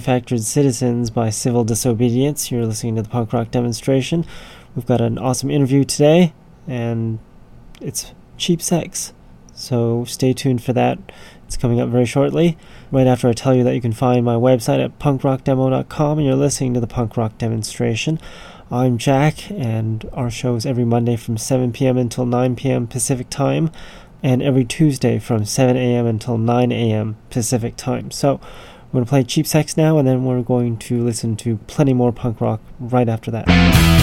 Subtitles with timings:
[0.00, 2.50] Manufactured Citizens by Civil Disobedience.
[2.50, 4.24] You're listening to the punk rock demonstration.
[4.74, 6.32] We've got an awesome interview today,
[6.66, 7.18] and
[7.82, 9.12] it's cheap sex.
[9.52, 10.98] So stay tuned for that.
[11.44, 12.56] It's coming up very shortly,
[12.90, 16.34] right after I tell you that you can find my website at punkrockdemo.com and you're
[16.34, 18.18] listening to the punk rock demonstration.
[18.70, 21.98] I'm Jack, and our show is every Monday from 7 p.m.
[21.98, 22.86] until 9 p.m.
[22.86, 23.70] Pacific Time,
[24.22, 26.06] and every Tuesday from 7 a.m.
[26.06, 27.18] until 9 a.m.
[27.28, 28.10] Pacific Time.
[28.10, 28.40] So
[28.92, 31.94] we're going to play Cheap Sex now, and then we're going to listen to plenty
[31.94, 33.99] more punk rock right after that.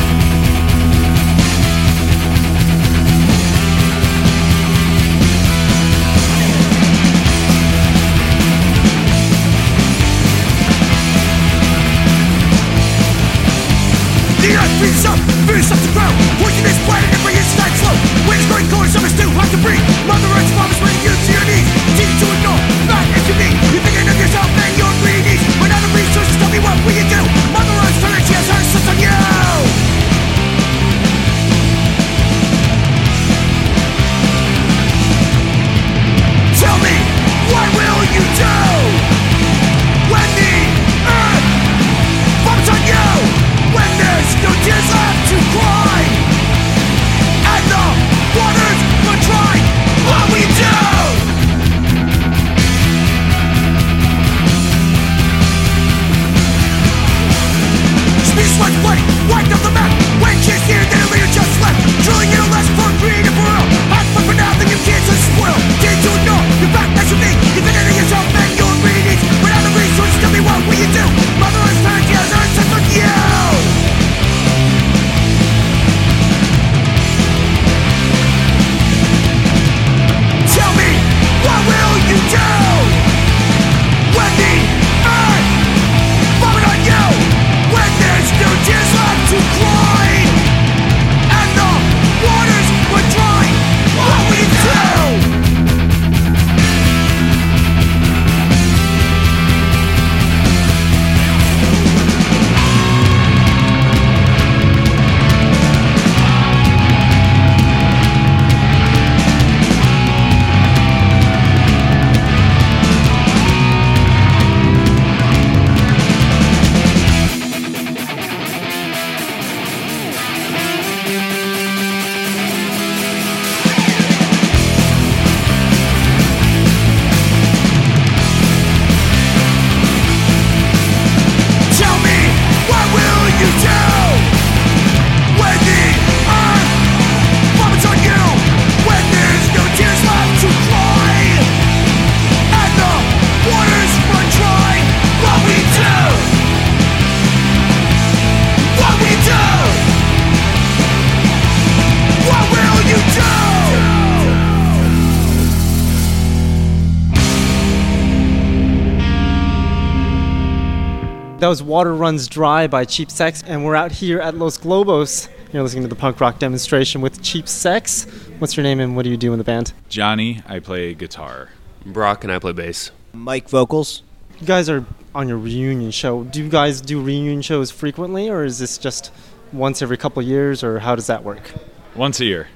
[161.47, 165.29] That was Water Runs Dry by Cheap Sex, and we're out here at Los Globos.
[165.53, 168.03] You're listening to the punk rock demonstration with Cheap Sex.
[168.39, 169.71] What's your name and what do you do in the band?
[169.88, 171.51] Johnny, I play guitar.
[171.85, 172.91] Brock and I play bass.
[173.13, 174.03] Mike vocals.
[174.41, 174.85] You guys are
[175.15, 176.25] on your reunion show.
[176.25, 179.13] Do you guys do reunion shows frequently, or is this just
[179.53, 181.53] once every couple of years, or how does that work?
[181.95, 182.49] Once a year.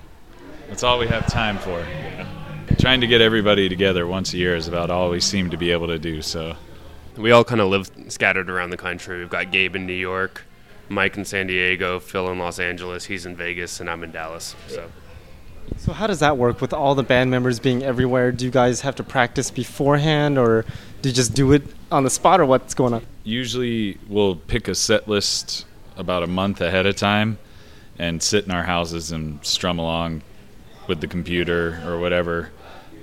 [0.67, 1.87] That's all we have time for.
[2.77, 5.71] Trying to get everybody together once a year is about all we seem to be
[5.71, 6.57] able to do, so
[7.17, 9.19] We all kind of live scattered around the country.
[9.19, 10.43] We've got Gabe in New York,
[10.89, 14.55] Mike in San Diego, Phil in Los Angeles, he's in Vegas, and I'm in Dallas.
[14.67, 14.89] So
[15.77, 18.31] So how does that work with all the band members being everywhere?
[18.31, 20.65] Do you guys have to practice beforehand, or
[21.01, 23.05] do you just do it on the spot, or what's going on?
[23.23, 25.65] usually we'll pick a set list
[25.95, 27.37] about a month ahead of time
[27.99, 30.23] and sit in our houses and strum along
[30.87, 32.49] with the computer or whatever.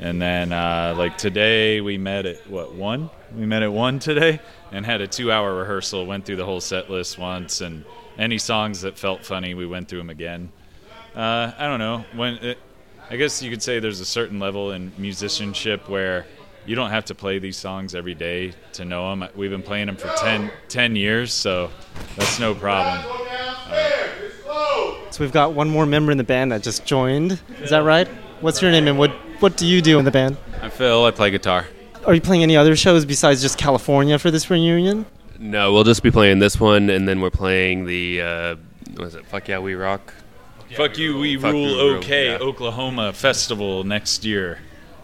[0.00, 3.10] And then, uh, like today, we met at what one?
[3.34, 4.40] We met at one today
[4.72, 6.06] and had a two-hour rehearsal.
[6.06, 7.84] Went through the whole set list once, and
[8.18, 10.50] any songs that felt funny, we went through them again.
[11.14, 12.34] Uh, I don't know when.
[12.36, 12.58] It,
[13.10, 16.26] I guess you could say there's a certain level in musicianship where
[16.66, 19.28] you don't have to play these songs every day to know them.
[19.34, 21.70] We've been playing them for 10, 10 years, so
[22.16, 23.02] that's no problem.
[25.10, 27.40] So we've got one more member in the band that just joined.
[27.62, 28.06] Is that right?
[28.40, 29.10] What's your name and what
[29.40, 30.36] what do you do in the band?
[30.60, 31.04] I'm Phil.
[31.04, 31.66] I play guitar.
[32.08, 35.04] Are you playing any other shows besides just California for this reunion?
[35.38, 38.56] no, we'll just be playing this one, and then we're playing the uh,
[38.96, 39.26] what is it?
[39.26, 40.14] Fuck yeah, we rock.
[40.74, 42.38] Fuck you, we Fuck rule you, rule, OK yeah.
[42.38, 44.58] Oklahoma festival next year.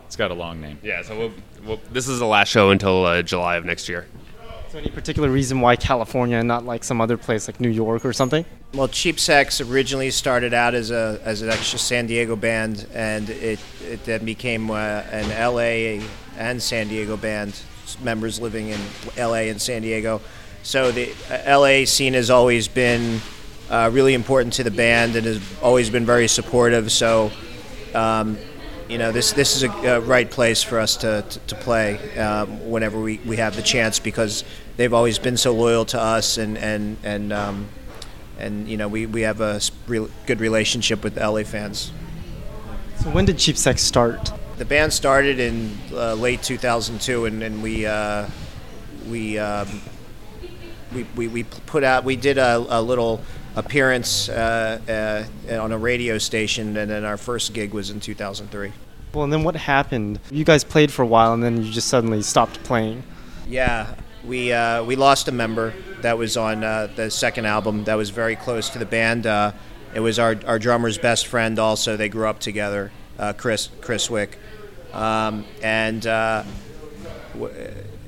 [0.07, 0.79] It's got a long name.
[0.83, 1.33] Yeah, so we'll,
[1.67, 4.07] we'll, this is the last show until uh, July of next year.
[4.71, 8.07] So any particular reason why California and not like some other place like New York
[8.07, 8.47] or something?
[8.73, 13.29] Well, Cheap Sex originally started out as a as an extra San Diego band, and
[13.29, 16.03] it it then became uh, an LA
[16.39, 17.59] and San Diego band.
[18.03, 18.81] Members living in
[19.17, 20.21] LA and San Diego,
[20.63, 23.21] so the uh, LA scene has always been
[23.69, 26.91] uh, really important to the band and has always been very supportive.
[26.91, 27.31] So.
[27.95, 28.39] Um,
[28.89, 32.19] you know, this this is a, a right place for us to, to, to play
[32.19, 34.45] um, whenever we, we have the chance because
[34.77, 37.67] they've always been so loyal to us and and and um,
[38.39, 41.93] and you know we, we have a real good relationship with LA fans.
[43.03, 44.33] So when did Cheap Sex start?
[44.57, 48.29] The band started in uh, late 2002, and, and we uh,
[49.09, 49.81] we, um,
[50.95, 53.21] we we we put out we did a, a little
[53.57, 58.73] appearance uh, uh, on a radio station, and then our first gig was in 2003.
[59.13, 60.21] Well, and then what happened?
[60.31, 63.03] You guys played for a while, and then you just suddenly stopped playing.
[63.49, 67.95] Yeah, we uh, we lost a member that was on uh, the second album that
[67.95, 69.27] was very close to the band.
[69.27, 69.53] Uh,
[69.95, 71.59] it was our, our drummer's best friend.
[71.59, 74.39] Also, they grew up together, uh, Chris Chris Wick,
[74.93, 76.45] um, and uh,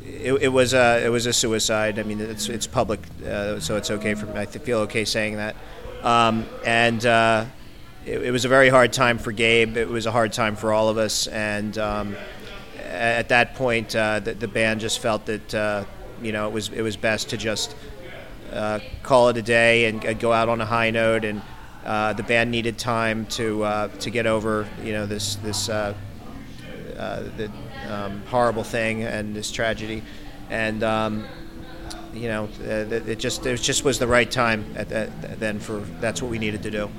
[0.04, 1.98] it, it was a it was a suicide.
[1.98, 4.40] I mean, it's it's public, uh, so it's okay for me.
[4.40, 5.56] I feel okay saying that.
[6.02, 7.46] Um, and uh,
[8.04, 9.76] it, it was a very hard time for Gabe.
[9.76, 11.76] It was a hard time for all of us, and.
[11.78, 12.16] Um,
[12.88, 15.84] at that point, uh, the, the band just felt that uh,
[16.22, 17.74] you know it was it was best to just
[19.02, 21.24] call it a day and, and go out on a high note.
[21.24, 21.42] And
[21.86, 25.94] uh, the band needed time to uh, to get over you know this this uh,
[26.98, 27.50] uh, the
[27.88, 30.02] um, horrible thing and this tragedy,
[30.50, 31.24] and um,
[32.12, 35.78] you know uh, it just it just was the right time at that, then for
[36.00, 36.90] that's what we needed to do.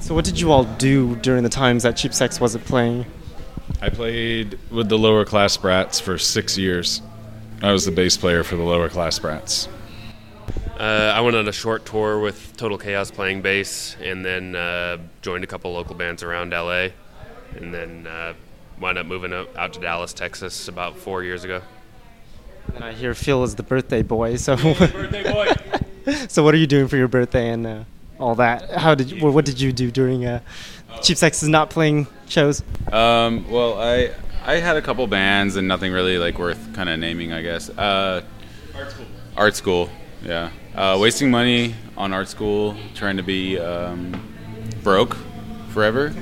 [0.00, 3.06] So what did you all do during the times that Cheap Sex wasn't playing?
[3.80, 7.00] I played with the lower class brats for six years.
[7.62, 9.68] I was the bass player for the lower class brats.
[10.78, 14.98] Uh, I went on a short tour with Total Chaos playing bass, and then uh,
[15.22, 16.88] joined a couple local bands around LA,
[17.56, 18.34] and then uh,
[18.80, 21.62] wound up moving out out to Dallas, Texas, about four years ago.
[22.74, 24.36] And I hear Phil is the birthday boy.
[24.36, 25.48] So birthday boy.
[26.28, 27.84] so what are you doing for your birthday and uh,
[28.20, 28.70] all that?
[28.70, 30.40] How did you, well, what did you do during uh,
[31.02, 32.62] Cheap Sex is not playing shows?
[32.92, 34.14] Um, well, I
[34.44, 37.68] I had a couple bands and nothing really like worth kind of naming, I guess.
[37.70, 38.22] Uh,
[38.74, 39.06] art school.
[39.36, 39.90] Art school,
[40.22, 40.50] yeah.
[40.74, 44.12] Uh, wasting money on art school, trying to be um,
[44.82, 45.16] broke
[45.70, 46.14] forever.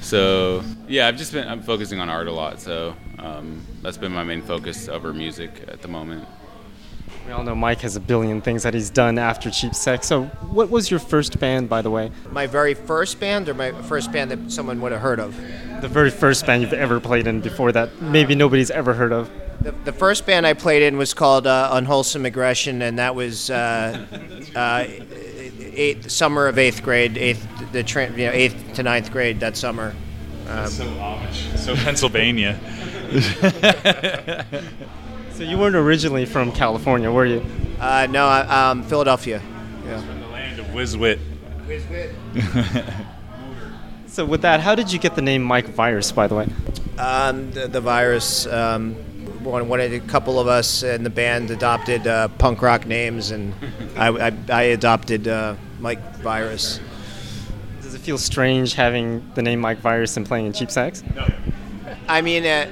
[0.00, 2.60] So yeah, I've just been I'm focusing on art a lot.
[2.60, 6.26] So um, that's been my main focus over music at the moment.
[7.26, 10.08] We all know Mike has a billion things that he's done after Cheap Sex.
[10.08, 12.10] So what was your first band, by the way?
[12.32, 15.36] My very first band, or my first band that someone would have heard of.
[15.80, 19.30] The very first band you've ever played in before that maybe nobody's ever heard of.
[19.62, 23.48] The, the first band I played in was called uh, Unwholesome Aggression, and that was
[23.50, 24.06] uh,
[24.56, 24.84] uh,
[25.74, 29.56] eighth, summer of eighth grade, eighth the tra- you know, eighth to ninth grade that
[29.56, 29.94] summer.
[30.46, 31.56] so Amish.
[31.58, 32.58] So Pennsylvania.
[35.32, 37.44] So you weren't originally from California, were you?
[37.80, 39.40] Uh, no, I- um, Philadelphia.
[39.86, 39.96] Yeah.
[40.20, 41.18] the land of Whizwit.
[44.06, 46.46] So with that, how did you get the name Mike Virus, by the way?
[46.98, 48.46] Um, the, the virus.
[48.46, 48.94] Um,
[49.44, 53.30] one, one of the couple of us in the band adopted uh, punk rock names,
[53.30, 53.54] and
[53.96, 56.80] I, I, I adopted uh, Mike Virus.
[57.80, 61.02] Does it feel strange having the name Mike Virus and playing in Cheap Sex?
[61.14, 61.26] No.
[62.08, 62.70] I mean, uh,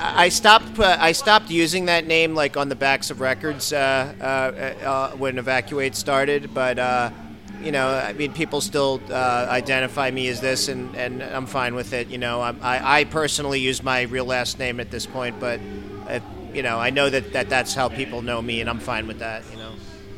[0.00, 0.78] I stopped.
[0.78, 4.24] Uh, I stopped using that name like on the backs of records uh, uh,
[4.84, 6.52] uh, when Evacuate started.
[6.52, 7.10] But uh,
[7.64, 11.74] you know, I mean, people still uh, identify me as this, and, and I'm fine
[11.74, 12.08] with it.
[12.08, 15.60] You know, I'm, I I personally use my real last name at this point, but
[16.08, 16.20] uh,
[16.52, 19.20] you know, I know that, that that's how people know me, and I'm fine with
[19.20, 19.42] that.
[19.50, 19.72] You know.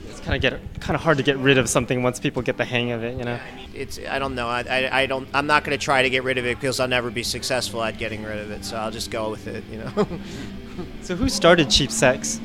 [0.09, 2.57] It's kind of get kind of hard to get rid of something once people get
[2.57, 3.39] the hang of it, you know.
[3.75, 6.23] It's I don't know I, I, I don't I'm not going to try to get
[6.23, 8.93] rid of it because I'll never be successful at getting rid of it so I'll
[8.93, 10.09] just go with it you know
[11.03, 12.41] So who started Cheap Sex?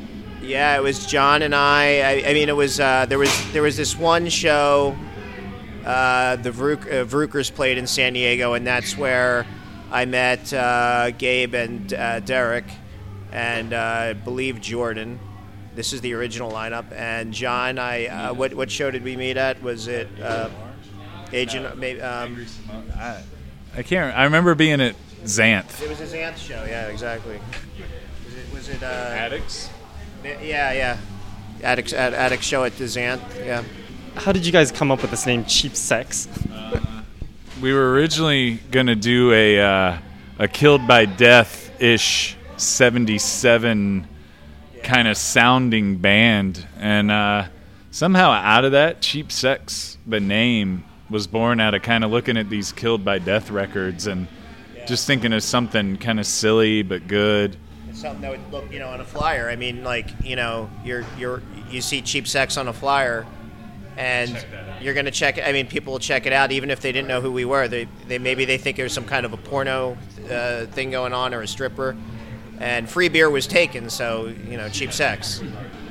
[0.50, 2.00] Yeah, it was John and I.
[2.00, 4.98] I, I mean, it was uh, there was there was this one show.
[5.86, 9.46] Uh, the Vrook, uh, Vrookers played in San Diego, and that's where
[9.92, 12.66] I met uh, Gabe and uh, Derek,
[13.32, 15.20] and uh, I believe Jordan.
[15.76, 16.92] This is the original lineup.
[16.94, 19.62] And John, I uh, what what show did we meet at?
[19.62, 20.50] Was it uh,
[21.32, 21.78] Agent?
[21.78, 22.44] Maybe um,
[22.96, 23.22] I,
[23.78, 24.18] I can't.
[24.18, 25.80] I remember being at Xanth.
[25.80, 26.66] it was his aunt's show.
[26.68, 27.40] Yeah, exactly.
[28.26, 28.52] Was it?
[28.52, 29.70] Was it uh, Addicts.
[30.24, 30.98] Yeah, yeah.
[31.64, 33.22] Attic, Ad- Attic show at the Xanth.
[33.46, 33.64] Yeah.
[34.16, 36.28] How did you guys come up with this name Cheap Sex?
[37.62, 39.98] We were originally gonna do a uh,
[40.40, 44.08] a killed by death ish 77
[44.84, 46.66] kind of sounding band.
[46.78, 47.48] And uh,
[47.92, 52.38] somehow out of that, Cheap Sex, the name, was born out of kind of looking
[52.38, 54.28] at these killed by death records and
[54.88, 57.58] just thinking of something kind of silly but good.
[57.90, 59.50] It's something that would look, you know, on a flyer.
[59.50, 63.26] I mean, like, you know, you're you're you see cheap sex on a flyer,
[63.98, 64.46] and
[64.82, 65.38] you're gonna check.
[65.38, 65.48] it.
[65.48, 67.68] I mean, people will check it out even if they didn't know who we were.
[67.68, 69.98] They they maybe they think there's some kind of a porno
[70.30, 71.96] uh, thing going on or a stripper,
[72.60, 73.90] and free beer was taken.
[73.90, 75.42] So you know, cheap sex.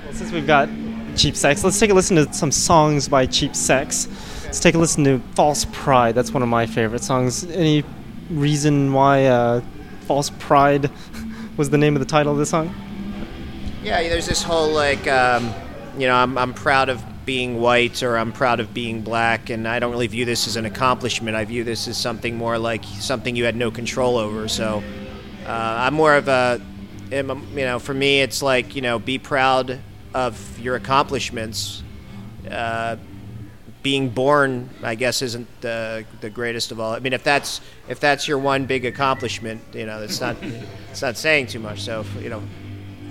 [0.05, 0.69] Well, since we've got
[1.17, 4.07] Cheap Sex, let's take a listen to some songs by Cheap Sex.
[4.45, 6.15] Let's take a listen to False Pride.
[6.15, 7.45] That's one of my favorite songs.
[7.45, 7.85] Any
[8.31, 9.63] reason why uh,
[10.07, 10.91] False Pride
[11.59, 12.73] was the name of the title of the song?
[13.83, 15.53] Yeah, there's this whole like, um,
[15.99, 19.69] you know, I'm, I'm proud of being white or I'm proud of being black, and
[19.69, 21.37] I don't really view this as an accomplishment.
[21.37, 24.49] I view this as something more like something you had no control over.
[24.49, 24.83] So
[25.45, 26.61] uh, I'm more of a,
[27.11, 29.81] you know, for me, it's like, you know, be proud
[30.15, 31.83] of your accomplishments.
[32.49, 32.97] Uh,
[33.83, 36.93] being born, I guess, isn't the the greatest of all.
[36.93, 40.37] I mean, if that's if that's your one big accomplishment, you know, it's not
[40.99, 41.81] it's not saying too much.
[41.83, 42.43] So, you know,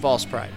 [0.02, 0.52] false pride.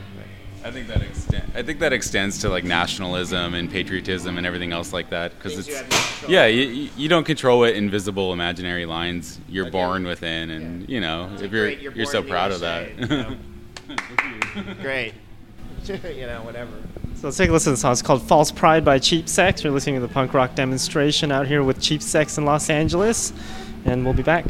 [0.64, 4.72] I think that extend, I think that extends to like nationalism and patriotism and everything
[4.72, 7.24] else like that because Things you it's have no control yeah you, you- you don't
[7.24, 12.04] control what invisible imaginary lines you're born within and you know if you're Great, you're,
[12.04, 12.98] so in the proud of that.
[12.98, 13.36] you know.
[14.82, 15.14] Great.
[15.84, 16.72] you know, whatever.
[17.14, 17.92] So let's take a listen to the song.
[17.92, 19.64] It's called False Pride by Cheap Sex.
[19.64, 23.32] You're listening to the punk rock demonstration out here with Cheap Sex in Los Angeles,
[23.86, 24.44] and we'll be back.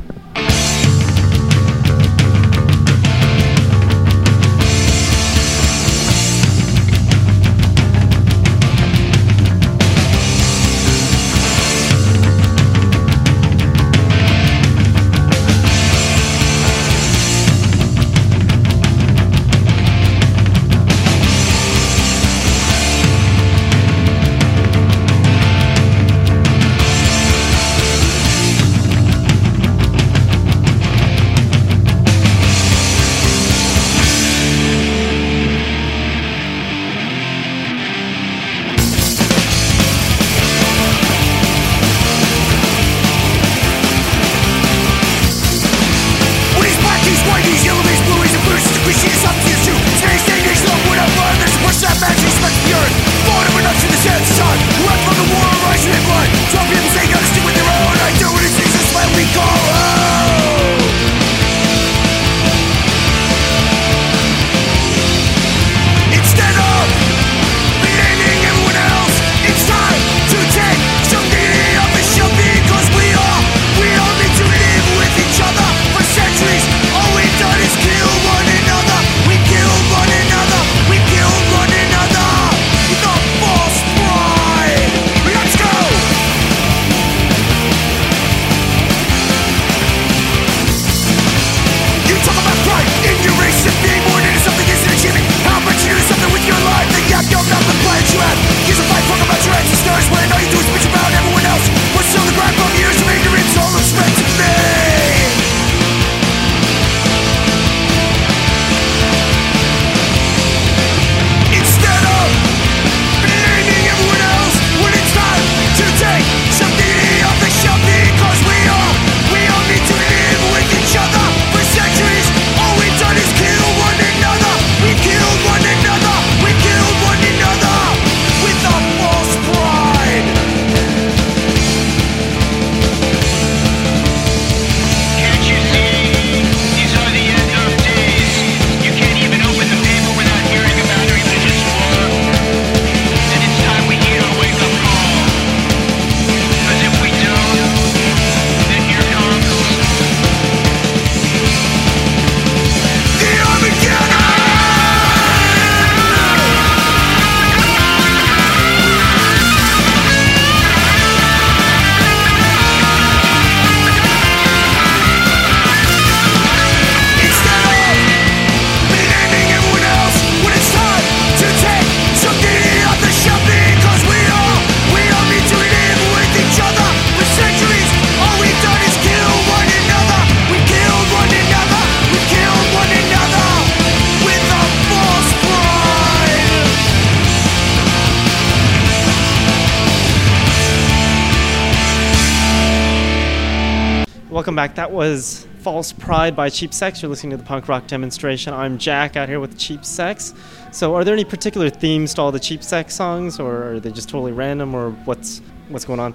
[194.61, 194.75] Back.
[194.75, 197.01] That was False Pride by Cheap Sex.
[197.01, 198.53] You're listening to the punk rock demonstration.
[198.53, 200.35] I'm Jack out here with Cheap Sex.
[200.71, 203.91] So, are there any particular themes to all the Cheap Sex songs, or are they
[203.91, 206.13] just totally random, or what's what's going on?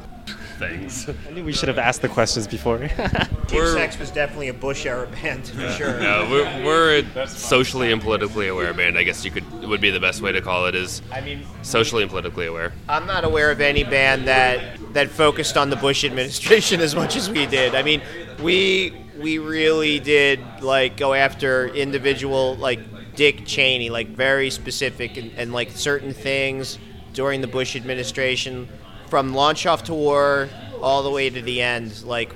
[0.60, 1.10] Things.
[1.28, 2.78] I knew we should have asked the questions before.
[3.48, 6.00] Cheap Sex was definitely a Bush era band for sure.
[6.00, 8.96] No, we're, we're a socially and politically aware band.
[8.96, 10.76] I guess you could would be the best way to call it.
[10.76, 12.74] Is I mean, socially and politically aware.
[12.88, 17.16] I'm not aware of any band that that focused on the Bush administration as much
[17.16, 17.74] as we did.
[17.74, 18.02] I mean,
[18.41, 22.80] we we really did like go after individual like
[23.15, 26.78] Dick Cheney, like very specific and, and like certain things
[27.13, 28.67] during the Bush administration,
[29.08, 30.50] from launch off to war
[30.82, 32.04] all the way to the end.
[32.04, 32.36] Like,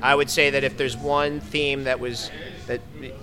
[0.00, 2.30] I would say that if there's one theme that was
[2.66, 2.80] that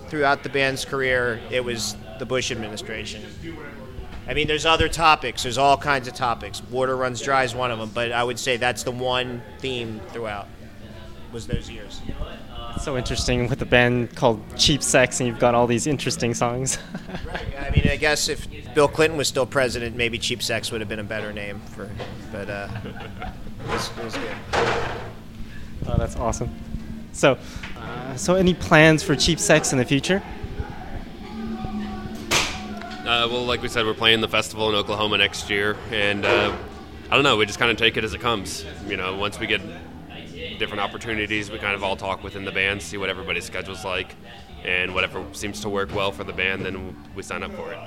[0.08, 3.22] throughout the band's career, it was the Bush administration.
[4.28, 5.44] I mean, there's other topics.
[5.44, 6.62] There's all kinds of topics.
[6.64, 10.00] Water runs dry is one of them, but I would say that's the one theme
[10.08, 10.48] throughout.
[11.32, 12.00] Was those years?
[12.74, 16.34] It's so interesting with a band called Cheap Sex, and you've got all these interesting
[16.34, 16.78] songs.
[17.58, 20.88] I mean, I guess if Bill Clinton was still president, maybe Cheap Sex would have
[20.88, 21.90] been a better name for.
[22.32, 24.36] But uh, it, was, it was good.
[25.86, 26.50] oh, that's awesome.
[27.12, 27.38] So,
[27.78, 30.22] uh, so any plans for Cheap Sex in the future?
[33.06, 36.56] Uh, well, like we said, we're playing the festival in Oklahoma next year, and uh,
[37.10, 37.36] I don't know.
[37.36, 38.64] We just kind of take it as it comes.
[38.86, 39.60] You know, once we get
[40.56, 44.14] different opportunities, we kind of all talk within the band, see what everybody's schedule's like,
[44.64, 47.78] and whatever seems to work well for the band, then we sign up for it.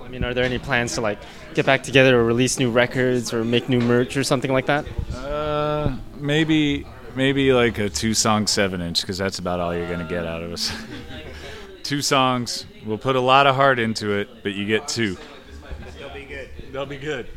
[0.00, 1.18] I mean, are there any plans to like
[1.54, 4.84] get back together or release new records or make new merch or something like that?
[5.14, 10.08] Uh, maybe maybe like a two song seven inch because that's about all you're gonna
[10.08, 10.72] get out of us.
[11.82, 12.66] two songs.
[12.84, 15.16] We'll put a lot of heart into it, but you get two.
[15.98, 16.48] They'll be good.
[16.70, 17.28] They'll be good.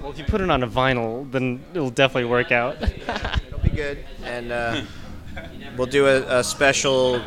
[0.00, 2.76] Well, if you put it on a vinyl, then it'll definitely work out.
[3.72, 4.82] It'll be good, and uh,
[5.76, 7.20] we'll do a, a special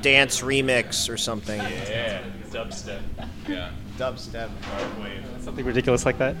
[0.00, 1.58] dance remix or something.
[1.60, 3.00] Yeah, dubstep.
[3.48, 3.70] Yeah.
[3.98, 4.50] Dubstep.
[5.42, 6.34] something ridiculous like that.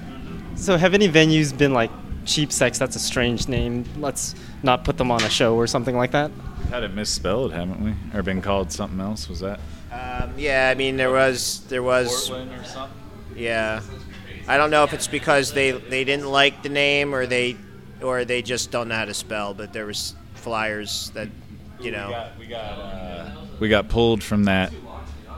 [0.56, 1.90] So, have any venues been like
[2.24, 2.78] Cheap Sex?
[2.78, 3.84] That's a strange name.
[3.98, 6.30] Let's not put them on a show or something like that.
[6.70, 7.94] Had it misspelled, haven't we?
[8.18, 9.28] Or been called something else?
[9.28, 9.60] Was that
[9.92, 12.98] Um, yeah, I mean there was there was Portland or something?
[13.36, 13.80] yeah.
[14.48, 17.56] I don't know if it's because they they didn't like the name or they
[18.02, 19.54] or they just don't know how to spell.
[19.54, 21.28] But there was flyers that
[21.80, 22.08] you know.
[22.08, 24.72] We got we got, uh, we got pulled from that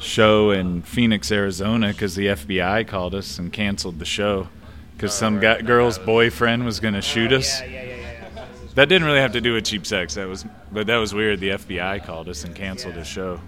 [0.01, 4.49] show in Phoenix, Arizona, because the FBI called us and canceled the show
[4.97, 7.61] because some guy, girl's boyfriend was gonna shoot us.
[7.61, 7.97] Yeah, yeah, yeah,
[8.37, 8.47] yeah.
[8.75, 10.15] That didn't really have to do with cheap sex.
[10.15, 11.41] That was, but that was weird.
[11.41, 13.41] The FBI called us and canceled the show.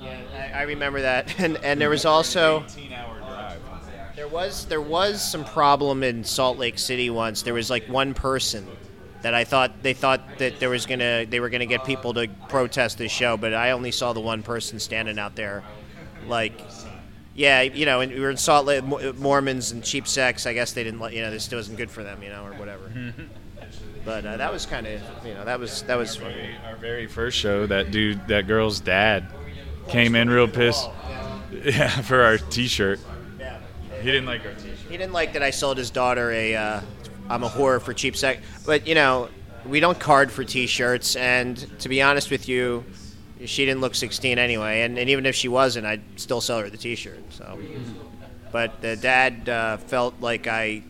[0.00, 2.64] yeah I, I remember that, and and there was also.
[4.16, 7.42] There was there was some problem in Salt Lake City once.
[7.42, 8.66] There was like one person
[9.22, 12.28] that I thought they thought that there was gonna they were gonna get people to
[12.48, 15.64] protest this show, but I only saw the one person standing out there,
[16.26, 16.52] like.
[17.36, 18.84] Yeah, you know, and we were in Salt Lake,
[19.18, 20.46] Mormons and cheap sex.
[20.46, 22.52] I guess they didn't, let you know, this wasn't good for them, you know, or
[22.52, 22.88] whatever.
[24.04, 26.50] but uh, that was kind of, you know, that was that was funny.
[26.64, 29.26] Our very first show, that dude, that girl's dad,
[29.88, 30.88] came in real pissed.
[31.64, 32.98] Yeah, for our T-shirt.
[34.04, 34.10] Yeah.
[34.10, 34.90] He didn't like our T-shirt.
[34.90, 36.80] He didn't like that I sold his daughter a uh,
[37.28, 38.42] I'm a whore for cheap sex.
[38.66, 39.28] But you know,
[39.66, 42.84] we don't card for T-shirts, and to be honest with you,
[43.44, 44.82] she didn't look 16 anyway.
[44.82, 47.20] And, and even if she wasn't, I'd still sell her the T-shirt.
[47.30, 47.58] So,
[48.52, 50.82] but the dad uh, felt like I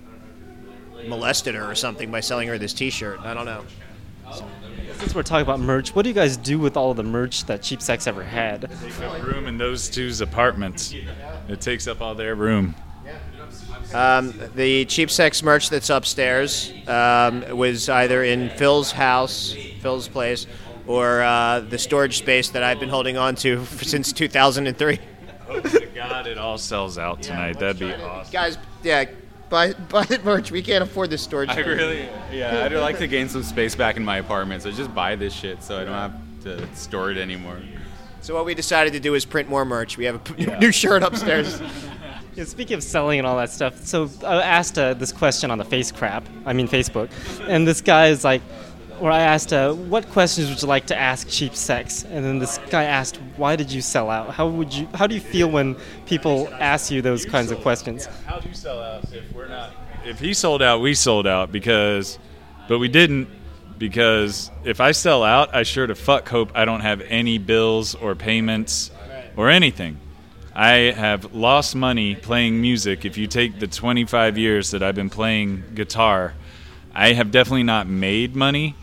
[1.06, 3.20] molested her or something by selling her this T-shirt.
[3.20, 3.64] I don't know.
[4.98, 7.44] Since we're talking about merch, what do you guys do with all of the merch
[7.46, 8.70] that Cheap Sex ever had?
[8.80, 10.94] Take up room in those two's apartments.
[11.48, 12.74] It takes up all their room.
[13.94, 20.48] Um, the cheap sex merch that's upstairs um, was either in Phil's house, Phil's place,
[20.88, 24.98] or uh, the storage space that I've been holding on to since 2003.
[25.46, 27.60] Hope to God it all sells out tonight.
[27.60, 28.32] That'd be awesome.
[28.32, 29.04] Guys, yeah,
[29.48, 30.50] buy buy the merch.
[30.50, 31.50] We can't afford the storage.
[31.50, 31.66] I space.
[31.66, 35.14] really, yeah, I'd like to gain some space back in my apartment, so just buy
[35.14, 37.60] this shit so I don't have to store it anymore.
[38.22, 39.98] So what we decided to do is print more merch.
[39.98, 41.60] We have a p- new shirt upstairs.
[42.36, 45.58] Yeah, speaking of selling and all that stuff, so I asked uh, this question on
[45.58, 47.08] the Face Crap, I mean Facebook,
[47.48, 48.42] and this guy is like,
[49.00, 52.04] or I asked, uh, what questions would you like to ask Cheap Sex?
[52.04, 54.30] And then this guy asked, why did you sell out?
[54.30, 54.88] How would you?
[54.94, 58.06] How do you feel when people ask you those kinds of questions?
[58.26, 59.72] How do you sell out if we're not?
[60.04, 62.18] If he sold out, we sold out because,
[62.68, 63.28] but we didn't
[63.78, 67.94] because if I sell out, I sure to fuck hope I don't have any bills
[67.94, 68.90] or payments
[69.36, 69.98] or anything.
[70.56, 73.04] I have lost money playing music.
[73.04, 76.34] If you take the 25 years that I've been playing guitar,
[76.94, 78.76] I have definitely not made money,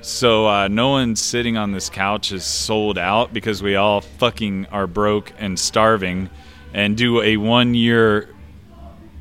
[0.00, 4.66] So uh, no one sitting on this couch is sold out because we all fucking
[4.72, 6.28] are broke and starving,
[6.74, 8.28] and do a one year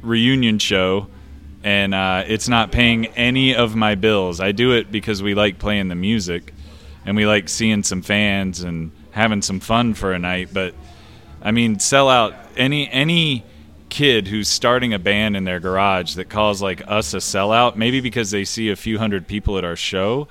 [0.02, 1.06] reunion show,
[1.64, 4.40] and uh, it's not paying any of my bills.
[4.40, 6.52] I do it because we like playing the music,
[7.06, 10.50] and we like seeing some fans and having some fun for a night.
[10.52, 10.74] But
[11.42, 13.44] I mean, sell out any any
[13.90, 18.00] kid who's starting a band in their garage that calls like us a sellout, maybe
[18.00, 20.28] because they see a few hundred people at our show.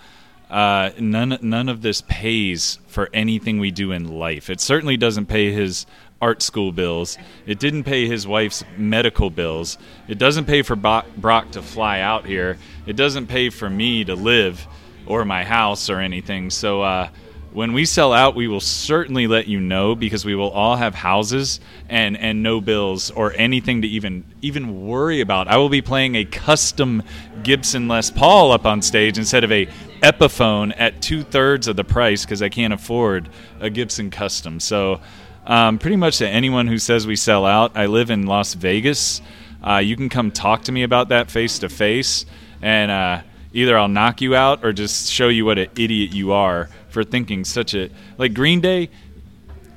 [0.49, 4.51] Uh, none none of this pays for anything we do in life.
[4.51, 5.87] It certainly doesn't pay his
[6.21, 7.17] art school bills.
[7.47, 9.79] It didn't pay his wife's medical bills.
[10.09, 12.59] It doesn't pay for Brock to fly out here.
[12.87, 14.67] It doesn't pay for me to live
[15.07, 16.51] or my house or anything.
[16.51, 17.09] So uh,
[17.53, 20.95] when we sell out, we will certainly let you know because we will all have
[20.95, 21.59] houses
[21.89, 25.49] and and no bills or anything to even even worry about.
[25.49, 27.03] I will be playing a custom
[27.43, 29.67] Gibson Les Paul up on stage instead of a
[30.03, 33.29] Epiphone at two thirds of the price because I can't afford
[33.61, 34.59] a Gibson custom.
[34.59, 35.01] So
[35.45, 39.21] um, pretty much to anyone who says we sell out, I live in Las Vegas.
[39.63, 42.25] Uh, you can come talk to me about that face to face,
[42.63, 46.33] and uh, either I'll knock you out or just show you what an idiot you
[46.33, 48.91] are for thinking such a like Green Day.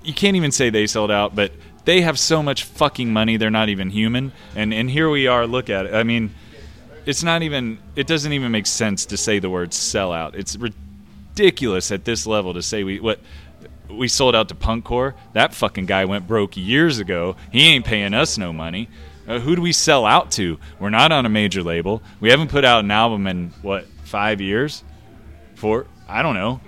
[0.04, 1.52] You can't even say they sold out, but
[1.86, 4.32] they have so much fucking money they're not even human.
[4.56, 5.48] And and here we are.
[5.48, 5.94] Look at it.
[5.94, 6.34] I mean,
[7.06, 7.80] it's not even.
[7.96, 10.36] It doesn't even make sense to say the word sellout.
[10.36, 13.20] It's ridiculous at this level to say we what
[13.90, 15.14] we sold out to Punkcore.
[15.34, 17.36] That fucking guy went broke years ago.
[17.52, 18.90] He ain't paying us no money.
[19.28, 20.58] Uh, who do we sell out to?
[20.80, 22.02] We're not on a major label.
[22.20, 24.84] We haven't put out an album in what five years?
[25.56, 25.88] Four?
[26.08, 26.60] I don't know.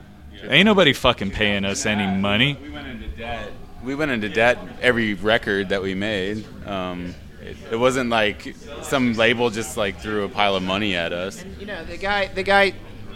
[0.43, 2.57] Ain't nobody fucking paying us any money.
[2.61, 3.51] We went into debt.
[3.83, 6.45] We went into debt every record that we made.
[6.65, 11.13] Um, it, it wasn't like some label just like threw a pile of money at
[11.13, 11.43] us.
[11.59, 12.73] You know, the guy, the guy,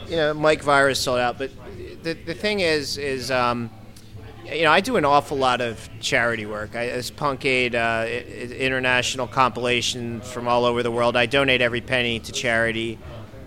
[0.07, 1.37] you know, Mike Virus sold out.
[1.37, 1.51] But
[2.03, 3.69] the the thing is, is um,
[4.53, 6.75] you know, I do an awful lot of charity work.
[6.75, 11.15] I, as Punk Aid, uh, international compilation from all over the world.
[11.15, 12.97] I donate every penny to charity.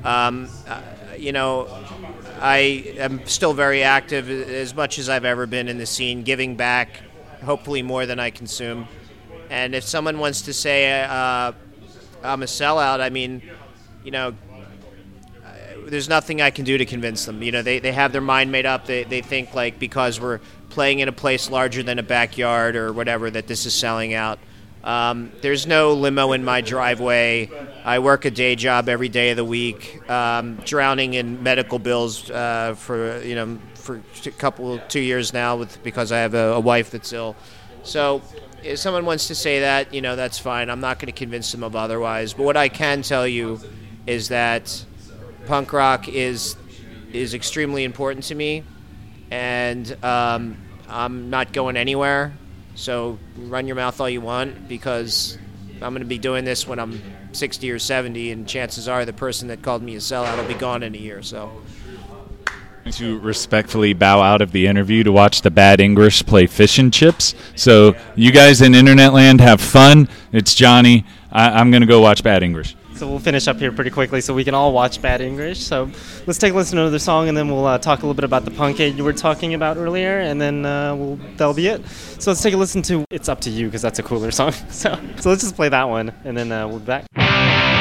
[0.04, 0.80] Um, uh,
[1.16, 1.68] you know,
[2.40, 6.56] I am still very active, as much as I've ever been in the scene, giving
[6.56, 7.00] back,
[7.44, 8.88] hopefully more than I consume.
[9.50, 11.52] And if someone wants to say uh,
[12.22, 13.42] I'm a sellout, I mean,
[14.04, 14.34] you know,
[15.86, 17.42] there's nothing I can do to convince them.
[17.42, 18.86] You know, they, they have their mind made up.
[18.86, 20.40] They, they think like because we're
[20.72, 24.38] playing in a place larger than a backyard or whatever that this is selling out.
[24.82, 27.48] Um, there's no limo in my driveway.
[27.84, 32.28] I work a day job every day of the week, um, drowning in medical bills
[32.30, 36.54] uh, for you know for a couple two years now with because I have a,
[36.54, 37.36] a wife that's ill.
[37.84, 38.22] So
[38.64, 40.70] if someone wants to say that, you know, that's fine.
[40.70, 42.32] I'm not going to convince them of otherwise.
[42.32, 43.60] But what I can tell you
[44.06, 44.84] is that
[45.46, 46.56] punk rock is
[47.12, 48.64] is extremely important to me,
[49.32, 50.58] and um,
[50.90, 52.34] I'm not going anywhere.
[52.74, 55.38] So run your mouth all you want because
[55.76, 57.00] I'm going to be doing this when I'm
[57.32, 60.52] 60 or 70, and chances are the person that called me a sellout will be
[60.54, 61.22] gone in a year.
[61.22, 61.50] So
[62.92, 66.92] to respectfully bow out of the interview to watch the bad English play fish and
[66.92, 67.34] chips.
[67.54, 70.08] So you guys in internet land have fun.
[70.30, 71.06] It's Johnny.
[71.30, 72.76] I, I'm gonna go watch bad English.
[73.02, 75.58] So we'll finish up here pretty quickly so we can all watch Bad English.
[75.58, 75.90] So
[76.24, 78.22] let's take a listen to another song and then we'll uh, talk a little bit
[78.22, 81.66] about the punk aid you were talking about earlier and then uh, we'll, that'll be
[81.66, 81.84] it.
[82.20, 84.52] So let's take a listen to It's Up to You because that's a cooler song.
[84.70, 87.71] So, so let's just play that one and then uh, we'll be back.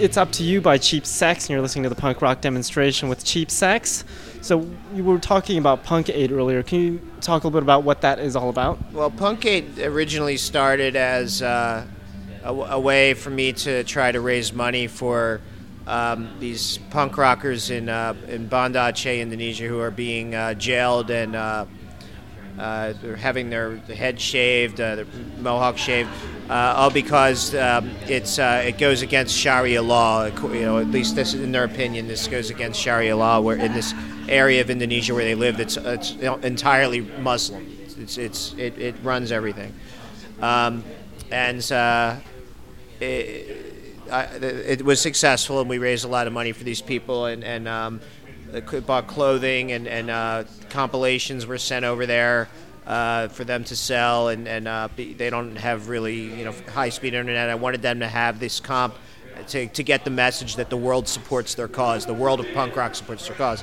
[0.00, 3.08] It's Up to You by Cheap Sex, and you're listening to the punk rock demonstration
[3.08, 4.04] with Cheap Sex.
[4.42, 6.62] So, you were talking about Punk Aid earlier.
[6.62, 8.78] Can you talk a little bit about what that is all about?
[8.92, 11.84] Well, Punk Aid originally started as uh,
[12.44, 15.40] a, a way for me to try to raise money for
[15.88, 21.10] um, these punk rockers in uh, in Banda Aceh, Indonesia, who are being uh, jailed
[21.10, 21.34] and
[22.58, 25.06] uh, they're having their head shaved, uh, their
[25.38, 26.10] mohawk shaved,
[26.50, 30.26] uh, all because um, it's uh, it goes against Sharia law.
[30.26, 33.40] You know, at least this, in their opinion, this goes against Sharia law.
[33.40, 33.94] Where in this
[34.28, 37.66] area of Indonesia where they live, it's it's you know, entirely Muslim.
[37.98, 39.72] It's it's it, it runs everything,
[40.40, 40.82] um,
[41.30, 42.16] and uh,
[43.00, 43.68] it,
[44.10, 47.44] I, it was successful, and we raised a lot of money for these people, and
[47.44, 48.00] and um,
[48.86, 52.48] bought clothing and and uh, compilations were sent over there.
[52.86, 56.88] Uh, for them to sell, and and uh, they don't have really you know high
[56.88, 57.50] speed internet.
[57.50, 58.94] I wanted them to have this comp
[59.48, 62.76] to, to get the message that the world supports their cause, the world of punk
[62.76, 63.62] rock supports their cause.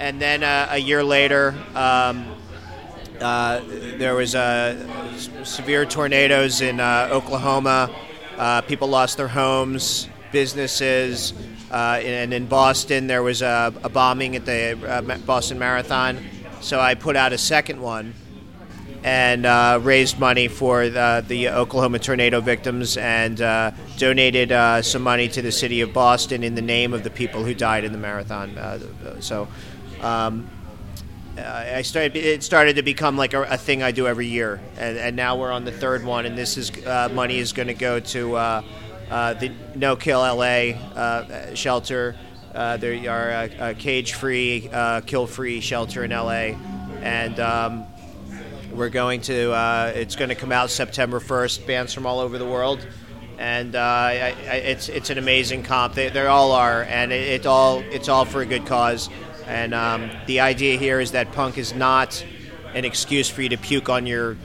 [0.00, 2.34] And then uh, a year later, um,
[3.20, 3.60] uh,
[3.98, 7.94] there was uh, severe tornadoes in Oklahoma.
[8.68, 11.32] People lost their homes, businesses,
[11.70, 16.24] uh, and in Boston there was a, a bombing at the uh, Boston Marathon.
[16.60, 18.14] So I put out a second one
[19.02, 25.02] and uh, raised money for the, the Oklahoma tornado victims and uh, donated uh, some
[25.02, 27.92] money to the city of Boston in the name of the people who died in
[27.92, 28.56] the marathon.
[28.58, 29.48] Uh, so.
[30.00, 30.50] Um,
[31.38, 32.16] I started.
[32.16, 35.36] It started to become like a, a thing I do every year, and, and now
[35.36, 36.24] we're on the third one.
[36.24, 36.72] And this is
[37.12, 38.62] money is going to go to
[39.08, 42.16] the No Kill LA uh, shelter.
[42.54, 46.56] Uh, there are a, a cage-free, uh, kill-free shelter in LA,
[47.02, 47.84] and um,
[48.72, 49.52] we're going to.
[49.52, 51.66] Uh, it's going to come out September 1st.
[51.66, 52.86] Bands from all over the world,
[53.38, 55.94] and uh, I, I, it's it's an amazing comp.
[55.94, 59.10] They, they all are, and it, it all it's all for a good cause.
[59.46, 62.24] And um, the idea here is that punk is not
[62.74, 64.36] an excuse for you to puke on your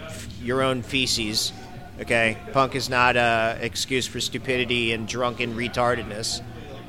[0.41, 1.54] your own feces.
[2.02, 6.42] Okay, punk is not an excuse for stupidity and drunken retardedness.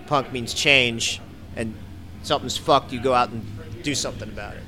[0.06, 1.20] Punk means change,
[1.54, 1.74] and
[2.22, 2.92] something's fucked.
[2.92, 3.44] You go out and
[3.82, 4.62] do something about it,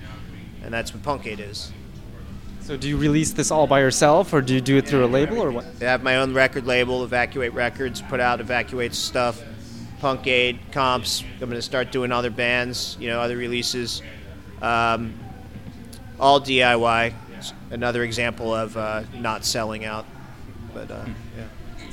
[0.62, 1.72] and that's what Punk Aid is.
[2.60, 5.08] So, do you release this all by yourself, or do you do it through a
[5.08, 5.64] label, or what?
[5.80, 9.42] I have my own record label, Evacuate Records, put out Evacuate stuff,
[10.00, 11.22] Punk Aid, comps.
[11.22, 14.02] I'm going to start doing other bands, you know, other releases.
[14.60, 15.14] Um,
[16.20, 17.14] all DIY.
[17.70, 20.04] Another example of uh, not selling out.
[20.74, 21.04] But uh,
[21.38, 21.44] yeah.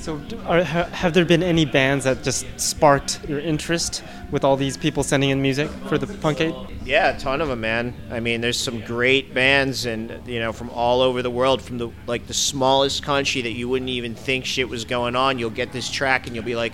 [0.02, 4.76] So, are, have there been any bands that just sparked your interest with all these
[4.76, 6.56] people sending in music for the Punk Aid?
[6.84, 7.94] Yeah, a ton of them, man.
[8.10, 11.78] I mean, there's some great bands, and you know, from all over the world, from
[11.78, 15.38] the like the smallest country that you wouldn't even think shit was going on.
[15.38, 16.74] You'll get this track, and you'll be like,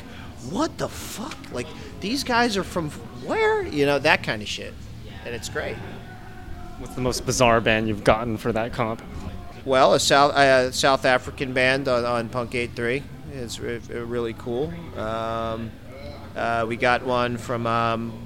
[0.49, 1.37] "What the fuck?
[1.51, 1.67] Like
[1.99, 2.91] these guys are from
[3.25, 3.61] where?
[3.67, 4.73] You know, that kind of shit."
[5.25, 5.75] And it's great.
[6.77, 9.01] What's the most bizarre band you've gotten for that comp?
[9.67, 13.03] Well, a South uh, South African band on, on Punk Aid Three
[13.33, 14.73] is re- uh, really cool.
[14.95, 15.71] Um,
[16.37, 18.17] uh, we got one from um,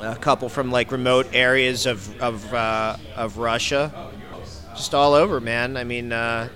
[0.00, 4.10] a couple from like remote areas of of, uh, of Russia,
[4.74, 5.76] just all over, man.
[5.76, 6.48] I mean, uh,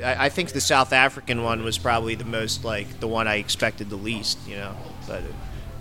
[0.00, 3.38] I, I think the South African one was probably the most like the one I
[3.38, 4.76] expected the least, you know.
[5.08, 5.24] But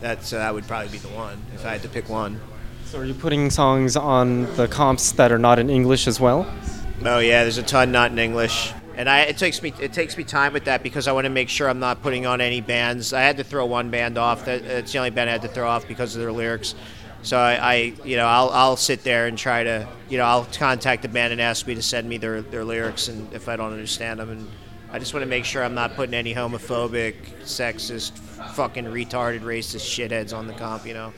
[0.01, 2.41] that's that would probably be the one if I had to pick one.
[2.85, 6.51] So, are you putting songs on the comps that are not in English as well?
[7.01, 10.15] Oh yeah, there's a ton not in English, and I it takes me it takes
[10.17, 12.61] me time with that because I want to make sure I'm not putting on any
[12.61, 13.13] bands.
[13.13, 14.45] I had to throw one band off.
[14.45, 16.75] That it's the only band I had to throw off because of their lyrics.
[17.23, 17.75] So I, I
[18.05, 21.33] you know I'll, I'll sit there and try to you know I'll contact the band
[21.33, 24.29] and ask me to send me their, their lyrics and if I don't understand them
[24.29, 24.47] and
[24.91, 28.11] I just want to make sure I'm not putting any homophobic, sexist,
[28.53, 30.85] fucking retarded, racist shitheads on the comp.
[30.85, 31.13] You know.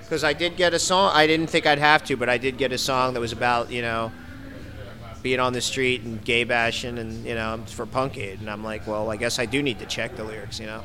[0.00, 1.12] Because I did get a song.
[1.14, 3.70] I didn't think I'd have to, but I did get a song that was about
[3.70, 4.10] you know
[5.22, 8.64] being on the street and gay bashing and you know for punk aid and i'm
[8.64, 10.82] like well i guess i do need to check the lyrics you know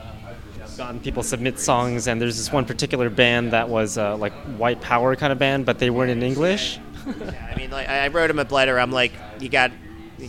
[0.63, 4.33] I've gotten people submit songs, and there's this one particular band that was uh, like
[4.57, 6.79] white power kind of band, but they weren't in English.
[7.05, 9.71] Yeah, i mean like i wrote him a letter i'm like you got
[10.17, 10.27] you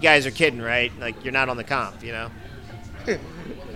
[0.00, 2.30] guys are kidding right like you're not on the comp you know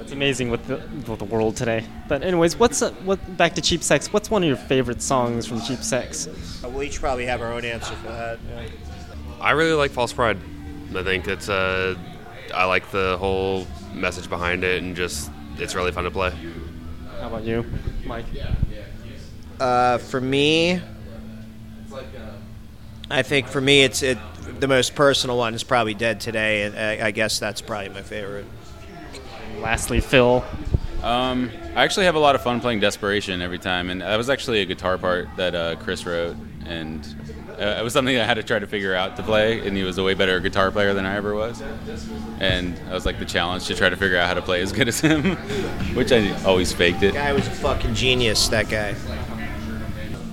[0.00, 0.76] It's amazing with the,
[1.10, 1.84] with the world today.
[2.08, 3.36] But anyways, what's uh, what?
[3.36, 4.10] Back to Cheap Sex.
[4.10, 6.28] What's one of your favorite songs from Cheap Sex?
[6.62, 8.38] we'll each probably have our own answer for that
[9.40, 10.38] I really like False Pride.
[10.94, 11.96] I think it's uh,
[12.54, 16.32] I like the whole message behind it, and just it's really fun to play.
[17.20, 17.64] How about you,
[18.06, 18.26] Mike?
[19.60, 20.80] uh, for me
[23.10, 24.18] i think for me it's it
[24.60, 28.02] the most personal one is probably dead today and I, I guess that's probably my
[28.02, 28.44] favorite
[29.60, 30.44] Lastly, Phil.
[31.02, 34.30] Um, I actually have a lot of fun playing Desperation every time, and that was
[34.30, 37.04] actually a guitar part that uh, Chris wrote, and
[37.58, 39.98] it was something I had to try to figure out to play, and he was
[39.98, 41.62] a way better guitar player than I ever was,
[42.40, 44.72] and I was like the challenge to try to figure out how to play as
[44.72, 45.36] good as him,
[45.94, 47.14] which I always faked it.
[47.14, 48.48] Guy was a fucking genius.
[48.48, 48.94] That guy.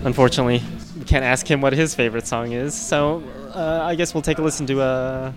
[0.04, 0.62] Unfortunately,
[0.98, 2.76] we can't ask him what his favorite song is.
[2.76, 5.34] So uh, I guess we'll take a listen to uh,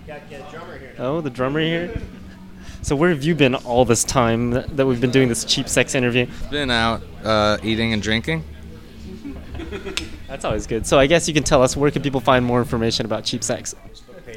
[0.99, 1.99] oh the drummer here.
[2.81, 5.67] So where have you been all this time that, that we've been doing this cheap
[5.67, 6.27] sex interview?
[6.49, 8.43] Been out uh, eating and drinking.
[10.29, 10.85] That's always good.
[10.85, 13.43] So I guess you can tell us where can people find more information about cheap
[13.43, 13.75] sex?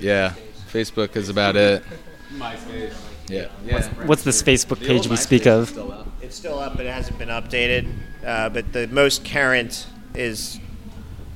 [0.01, 0.33] Yeah,
[0.73, 1.85] Facebook is about it.
[3.29, 3.49] Yeah.
[3.65, 3.89] Yeah.
[4.07, 5.71] What's this Facebook page we speak of?
[6.23, 7.93] It's still up, but it hasn't been updated.
[8.25, 10.59] Uh, but the most current is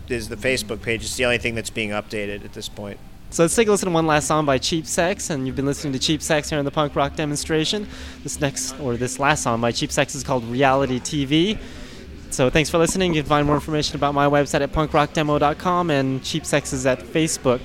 [0.09, 1.05] is the Facebook page.
[1.05, 2.99] It's the only thing that's being updated at this point.
[3.29, 5.67] So let's take a listen to one last song by Cheap Sex, and you've been
[5.67, 7.87] listening to Cheap Sex here in the punk rock demonstration.
[8.23, 11.59] This next, or this last song by Cheap Sex is called Reality TV.
[12.31, 13.15] So thanks for listening.
[13.15, 17.01] You can find more information about my website at punkrockdemo.com, and Cheap Sex is at
[17.01, 17.61] Facebook.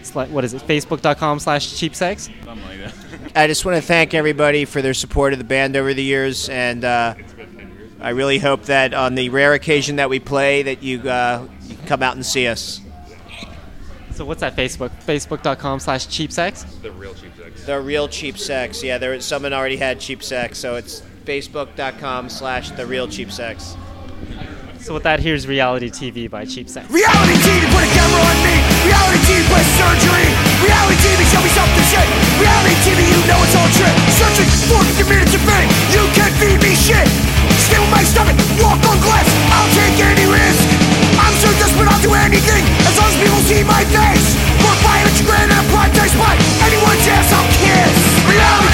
[0.00, 0.62] It's like, what is it?
[0.62, 2.28] Facebook.com slash Cheap Sex.
[2.44, 2.92] Something like
[3.32, 3.36] that.
[3.36, 6.48] I just want to thank everybody for their support of the band over the years,
[6.48, 7.14] and uh,
[8.00, 11.76] I really hope that on the rare occasion that we play, that you, uh, you
[11.76, 12.80] can come out and see us.
[14.12, 14.90] So what's that Facebook?
[15.04, 16.64] Facebook.com slash Cheap Sex.
[16.82, 17.64] The real cheap sex.
[17.64, 18.82] The real cheap sex.
[18.82, 23.76] Yeah, there someone already had cheap sex, so it's facebook.com slash the real cheap sex.
[24.84, 26.84] So with that, here's Reality TV by Cheap Sex.
[26.92, 28.52] Reality TV, put a camera on me.
[28.84, 30.28] Reality TV, play surgery.
[30.60, 32.04] Reality TV, show me something shit.
[32.36, 33.96] Reality TV, you know it's all trick.
[34.12, 35.72] Searching for 50 minutes of fame.
[35.88, 37.08] You can't feed me shit.
[37.64, 39.24] Stay with my stomach, walk on glass.
[39.56, 40.68] I'll take any risk.
[41.16, 44.36] I'm so desperate, I'll do anything as long as people see my face.
[44.60, 47.94] For 500 grand and a primetime spot, anyone's ass I'll kiss.
[48.28, 48.73] Reality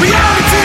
[0.00, 0.61] Reality!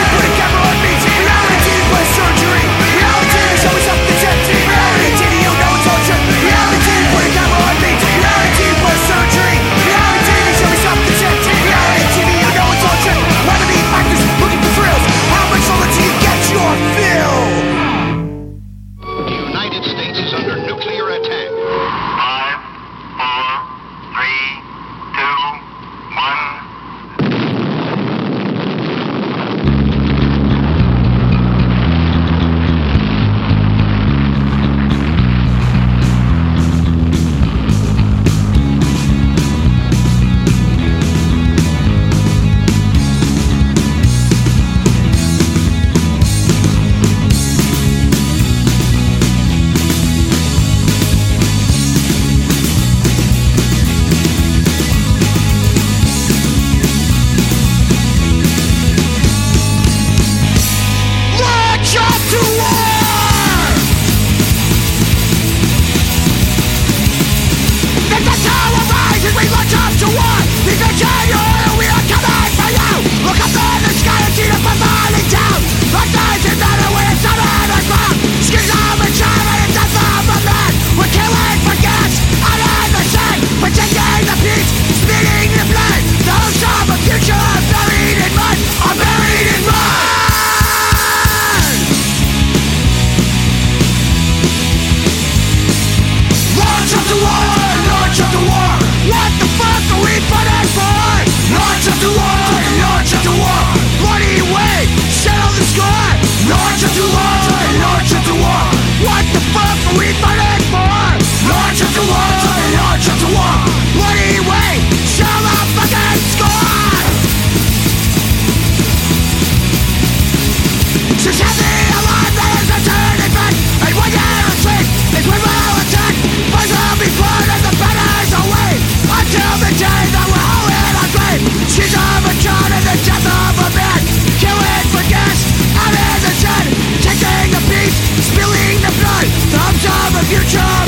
[140.28, 140.87] future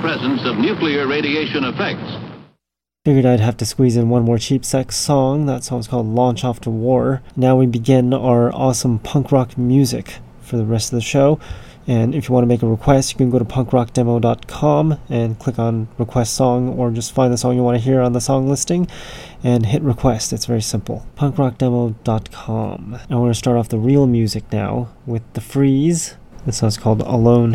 [0.00, 2.28] presence of nuclear radiation effects.
[3.04, 5.46] Figured I'd have to squeeze in one more cheap sex song.
[5.46, 7.22] That song's called Launch Off to War.
[7.36, 11.40] Now we begin our awesome punk rock music for the rest of the show.
[11.86, 15.58] And if you want to make a request, you can go to punkrockdemo.com and click
[15.58, 18.46] on request song or just find the song you want to hear on the song
[18.46, 18.88] listing
[19.42, 20.34] and hit request.
[20.34, 21.06] It's very simple.
[21.16, 22.94] punkrockdemo.com.
[22.94, 26.16] And we're going to start off the real music now with The Freeze.
[26.44, 27.54] This song's called Alone.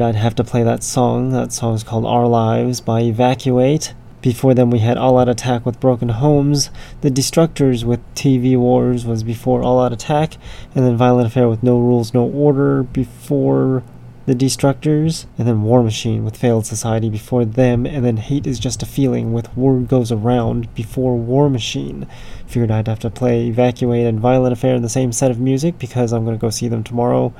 [0.00, 1.28] figured I'd have to play that song.
[1.32, 3.92] That song's called Our Lives by Evacuate.
[4.22, 6.70] Before them, we had All Out Attack with Broken Homes.
[7.02, 10.38] The Destructors with TV Wars was before All Out Attack.
[10.74, 13.82] And then Violent Affair with No Rules, No Order before
[14.24, 15.26] The Destructors.
[15.36, 17.84] And then War Machine with Failed Society before them.
[17.84, 22.06] And then Hate is Just a Feeling with Word Goes Around before War Machine.
[22.46, 25.78] Figured I'd have to play Evacuate and Violent Affair in the same set of music
[25.78, 27.34] because I'm going to go see them tomorrow.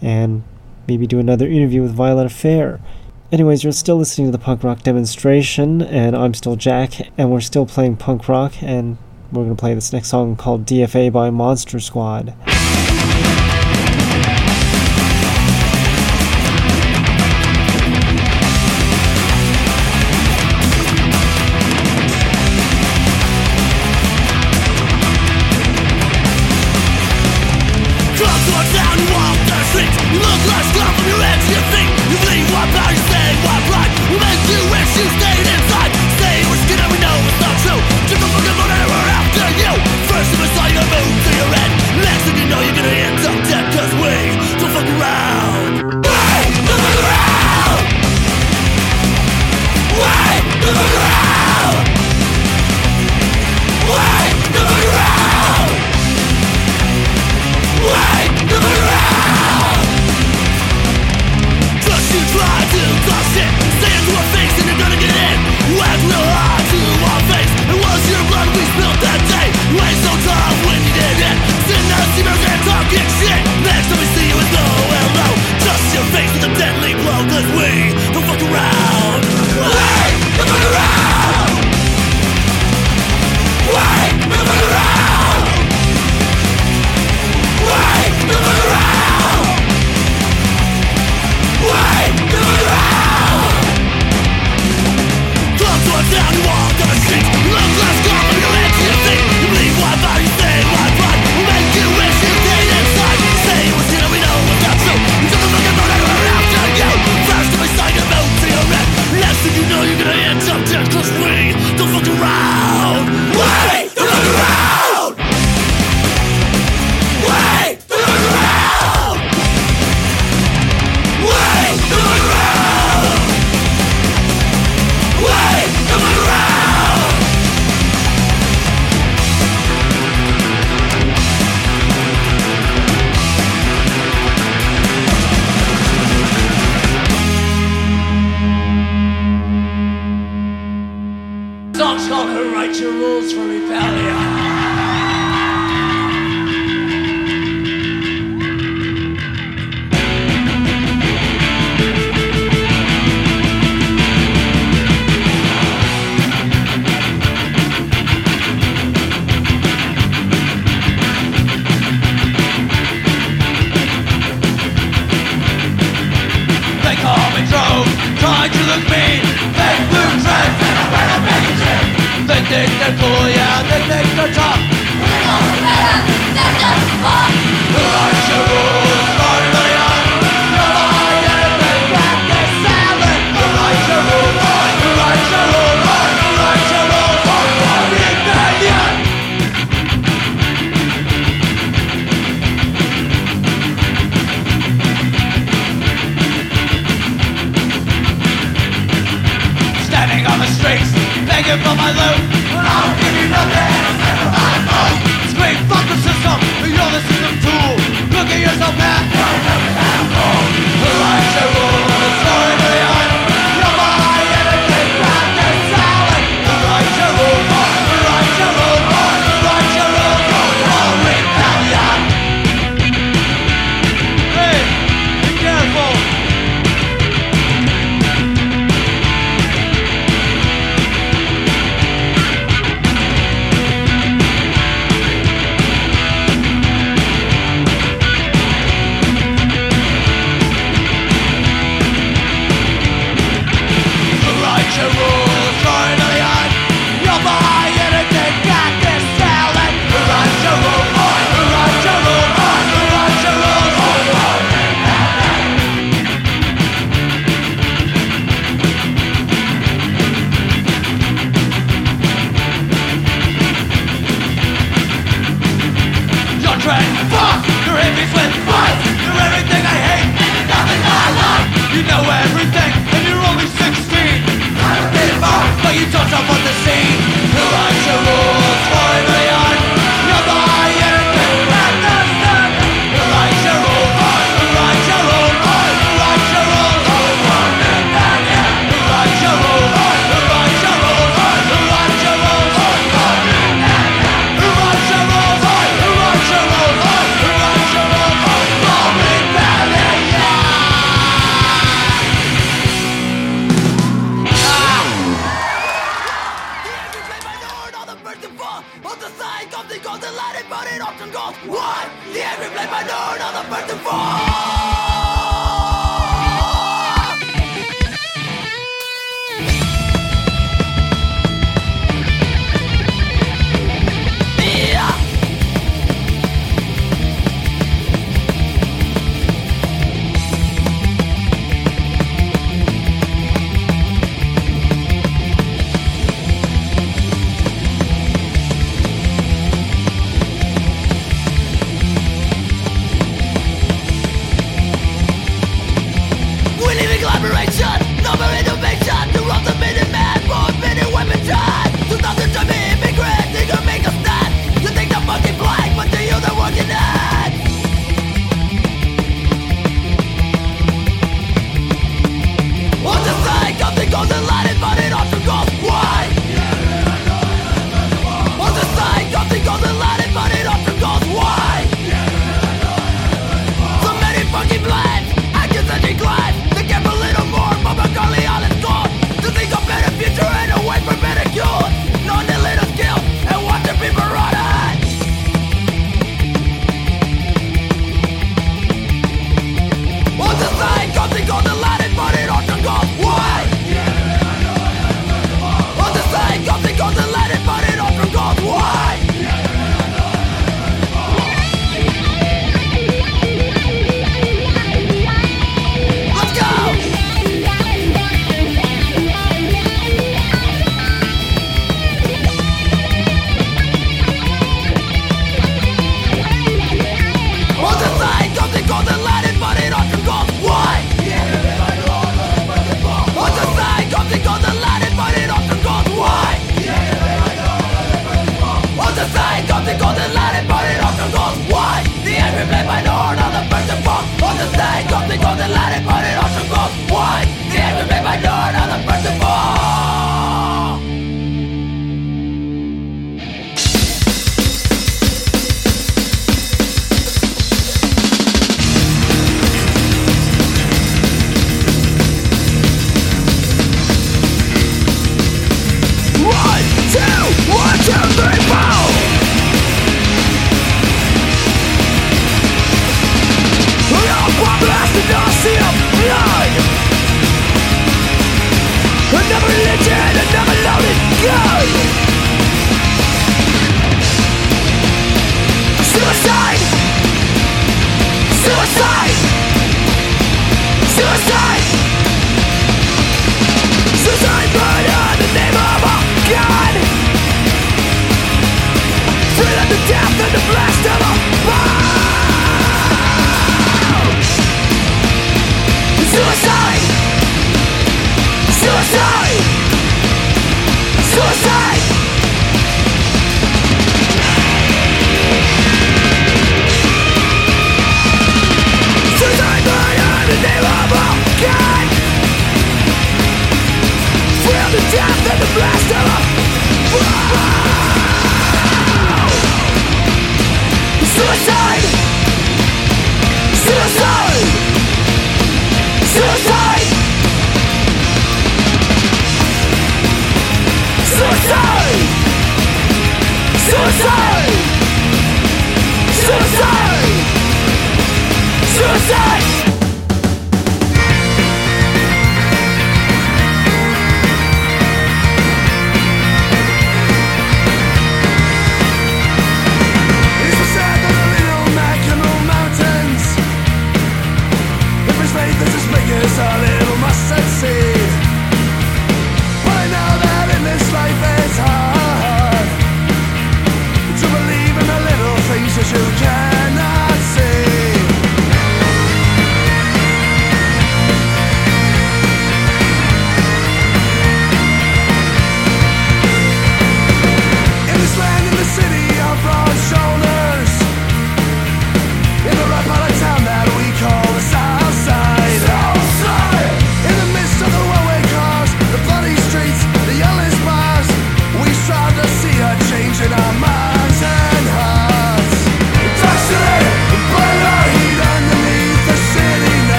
[0.00, 0.44] And
[0.86, 2.80] maybe do another interview with Violent Affair.
[3.32, 7.40] Anyways, you're still listening to the punk rock demonstration, and I'm still Jack, and we're
[7.40, 8.96] still playing punk rock, and
[9.32, 12.34] we're gonna play this next song called DFA by Monster Squad.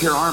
[0.00, 0.29] All volunteer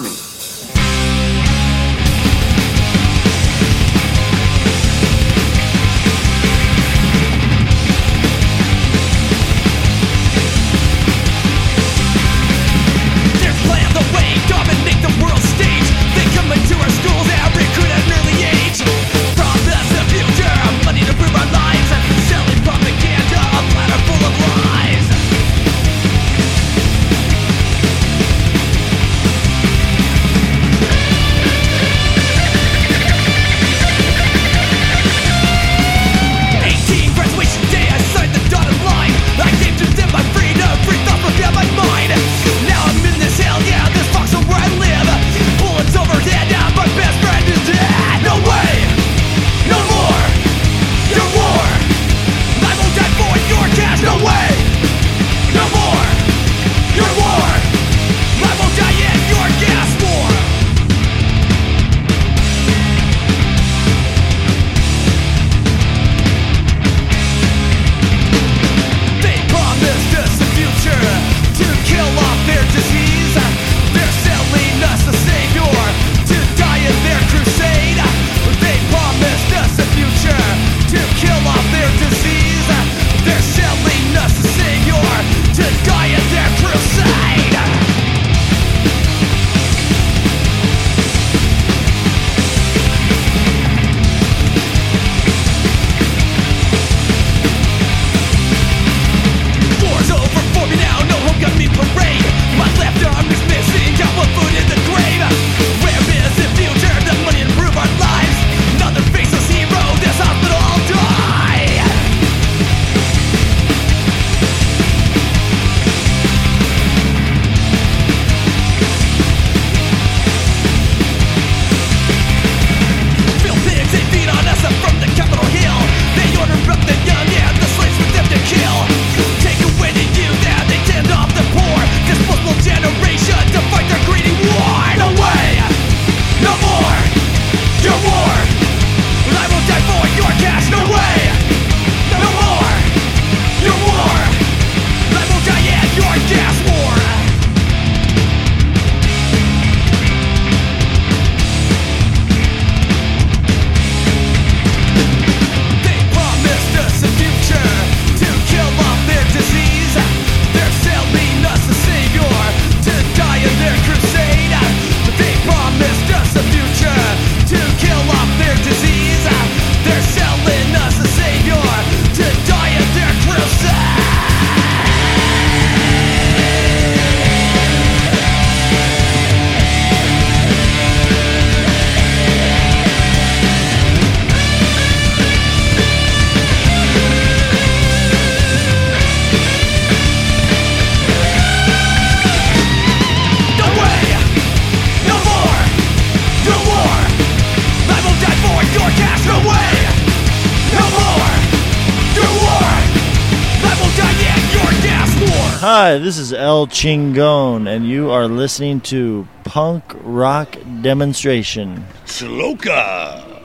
[205.79, 211.85] Hi, This is El Chingon, and you are listening to Punk Rock Demonstration.
[212.03, 213.36] Saloka.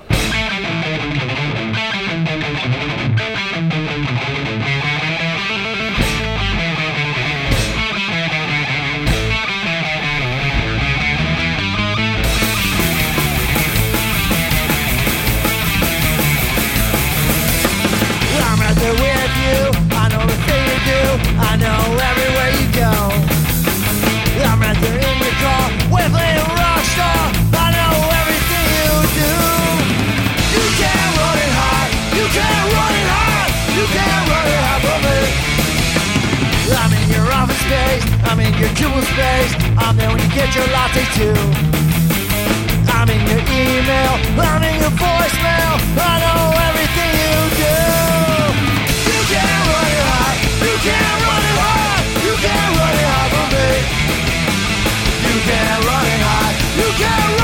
[38.33, 39.53] I'm in your Google space.
[39.77, 41.37] I'm there when you get your latte too.
[42.89, 44.13] I'm in your email.
[44.41, 45.77] I'm in your voicemail.
[46.01, 47.77] I know everything you do.
[49.05, 50.37] You can't run it hot.
[50.65, 52.01] You can't run it hot.
[52.25, 53.69] You can't run it hot from me.
[55.29, 56.55] You can't run it hot.
[56.81, 57.33] You can't.
[57.37, 57.42] run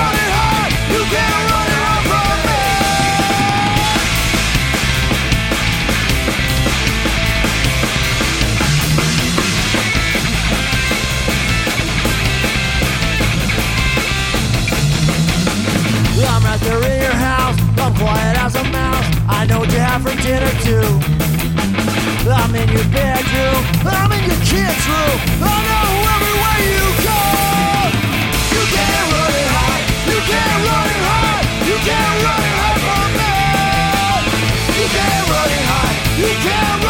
[19.28, 20.88] I know what you have for dinner too.
[22.28, 23.62] I'm in your bedroom.
[23.84, 25.18] I'm in your kids' room.
[25.40, 27.20] I know everywhere you go.
[28.52, 29.82] You can't run it high.
[30.10, 31.44] You can't run it high.
[31.68, 33.34] You can't run it high from me.
[34.76, 35.94] You can't run it high.
[36.20, 36.87] You can't.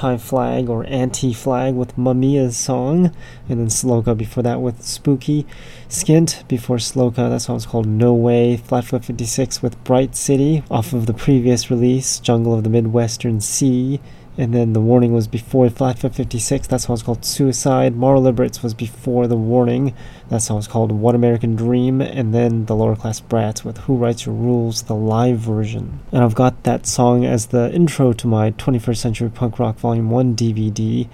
[0.00, 3.14] That Anti Flag or Anti Flag with Mamiya's song,
[3.50, 5.46] and then Sloka before that with Spooky.
[5.90, 8.56] Skint before Sloka, that song's called No Way.
[8.56, 14.00] Flatfoot 56 with Bright City off of the previous release, Jungle of the Midwestern Sea.
[14.40, 17.94] And then the warning was before Flatfoot 56, that song was called Suicide.
[17.94, 19.94] Moral Liberates was before the warning,
[20.30, 22.00] that song was called One American Dream.
[22.00, 26.00] And then the Lower Class Brats with Who Writes Your Rules, the live version.
[26.10, 30.08] And I've got that song as the intro to my 21st Century Punk Rock Volume
[30.08, 31.06] 1 DVD.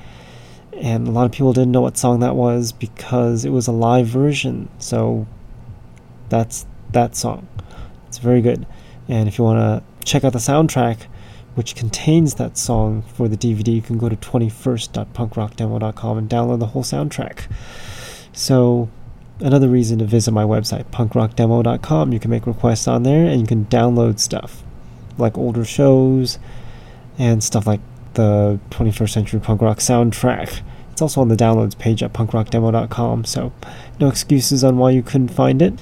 [0.74, 3.72] And a lot of people didn't know what song that was because it was a
[3.72, 4.68] live version.
[4.78, 5.26] So
[6.28, 7.48] that's that song.
[8.06, 8.68] It's very good.
[9.08, 11.08] And if you want to check out the soundtrack,
[11.56, 16.66] which contains that song for the DVD, you can go to 21st.punkrockdemo.com and download the
[16.66, 17.50] whole soundtrack.
[18.32, 18.88] So,
[19.40, 22.12] another reason to visit my website, punkrockdemo.com.
[22.12, 24.62] You can make requests on there and you can download stuff
[25.16, 26.38] like older shows
[27.18, 27.80] and stuff like
[28.12, 30.60] the 21st Century Punk Rock soundtrack.
[30.92, 33.54] It's also on the downloads page at punkrockdemo.com, so
[33.98, 35.72] no excuses on why you couldn't find it.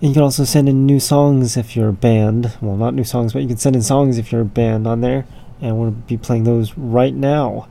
[0.00, 2.56] You can also send in new songs if you're a band.
[2.62, 5.02] Well, not new songs, but you can send in songs if you're a band on
[5.02, 5.26] there.
[5.60, 7.68] And we'll be playing those right now.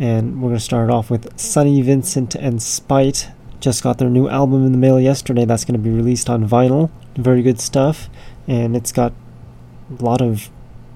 [0.00, 3.30] And we're going to start off with Sonny Vincent and Spite.
[3.60, 5.44] Just got their new album in the mail yesterday.
[5.44, 6.90] That's going to be released on vinyl.
[7.14, 8.10] Very good stuff.
[8.48, 9.12] And it's got
[10.00, 10.50] a lot of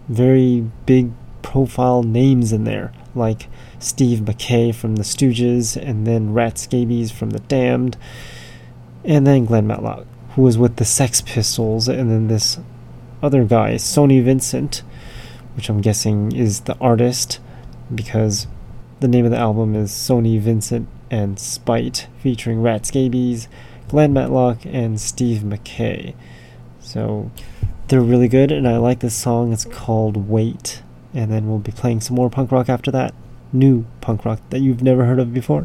[0.09, 1.12] very big
[1.43, 3.48] profile names in there, like
[3.78, 7.97] Steve Mackay from the Stooges, and then Rat Scabies from the Damned,
[9.05, 10.06] and then Glen Matlock,
[10.37, 12.59] who was with the Sex Pistols, and then this
[13.23, 14.83] other guy, Sonny Vincent,
[15.57, 17.41] which I'm guessing is the artist,
[17.93, 18.47] because
[19.01, 23.49] the name of the album is Sonny Vincent and Spite, featuring Rat Scabies,
[23.89, 26.15] Glen Matlock, and Steve Mackay.
[26.81, 27.31] So
[27.89, 29.55] they're really good, and I like this song.
[29.55, 30.83] It's called Wait.
[31.15, 33.15] And then we'll be playing some more punk rock after that.
[33.55, 35.65] New punk rock that you've never heard of before.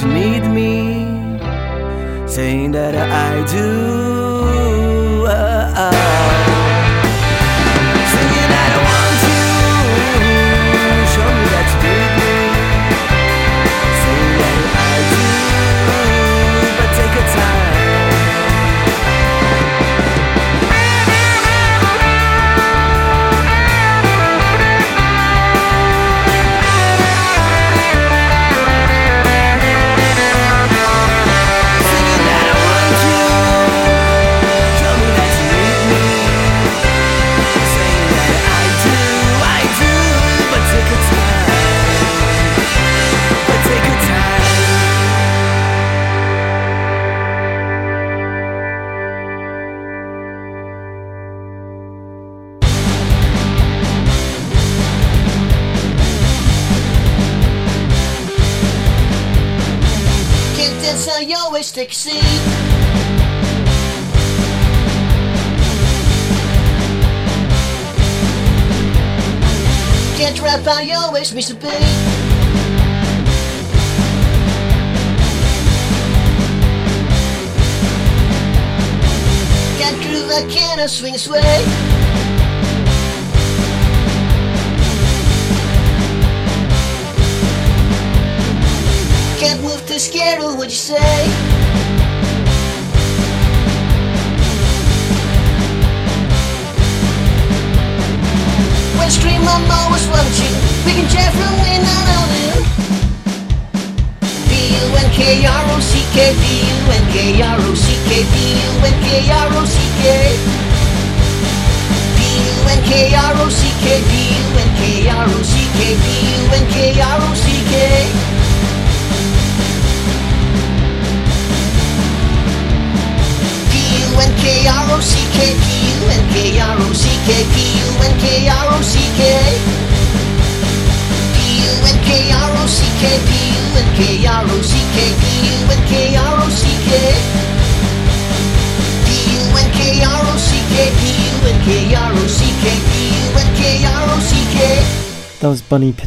[0.00, 0.67] You need me.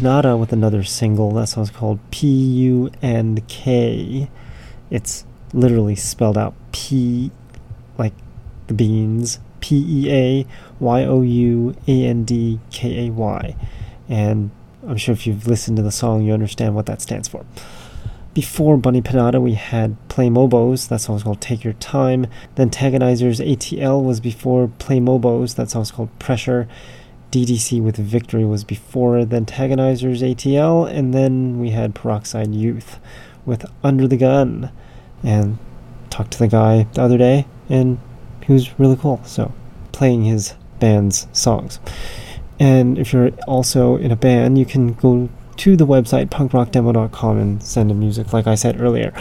[0.01, 1.31] Was with another single.
[1.31, 4.29] That song's called P U N K.
[4.89, 7.31] It's literally spelled out P,
[7.97, 8.13] like
[8.67, 10.47] the beans, P E A
[10.79, 13.55] Y O U A N D K A Y.
[14.09, 14.51] And
[14.87, 17.45] I'm sure if you've listened to the song, you understand what that stands for.
[18.33, 20.87] Before Bunny Pinata, we had Play Mobos.
[20.87, 22.27] That song's called Take Your Time.
[22.55, 25.55] Then Tagonizers ATL was before Play Mobos.
[25.55, 26.67] That song's called Pressure.
[27.31, 32.99] DDC with Victory was before then Tagonizers ATL, and then we had Peroxide Youth
[33.45, 34.71] with Under the Gun.
[35.23, 35.59] And
[36.11, 37.97] talked to the guy the other day, and
[38.43, 39.21] he was really cool.
[39.25, 39.53] So,
[39.91, 41.79] playing his band's songs.
[42.59, 47.63] And if you're also in a band, you can go to the website punkrockdemo.com and
[47.63, 49.13] send in music, like I said earlier.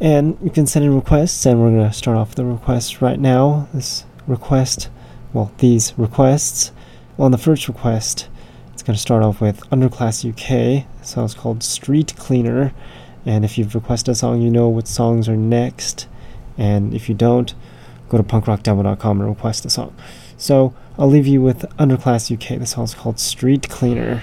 [0.00, 3.18] And you can send in requests, and we're going to start off the requests right
[3.18, 3.68] now.
[3.72, 4.90] This request,
[5.32, 6.72] well, these requests.
[7.18, 8.28] On the first request,
[8.74, 10.84] it's going to start off with Underclass UK.
[11.00, 12.74] The song's called Street Cleaner.
[13.24, 16.08] And if you've requested a song, you know what songs are next.
[16.58, 17.54] And if you don't,
[18.10, 19.96] go to punkrockdemo.com and request a song.
[20.36, 22.58] So I'll leave you with Underclass UK.
[22.58, 24.22] The song's called Street Cleaner.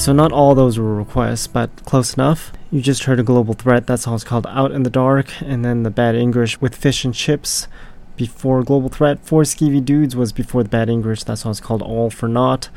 [0.00, 2.52] So not all those were requests, but close enough.
[2.70, 3.86] You just heard a global threat.
[3.86, 7.14] That song's called Out in the Dark, and then the Bad English with Fish and
[7.14, 7.68] Chips
[8.16, 9.18] before Global Threat.
[9.22, 11.24] Four Skeevy Dudes was before the Bad English.
[11.24, 12.70] That song's called All for Naught.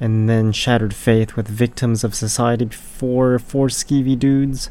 [0.00, 4.70] And then Shattered Faith with Victims of Society before Four Skeevy Dudes.